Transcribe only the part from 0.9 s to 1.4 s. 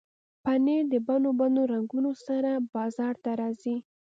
د بڼو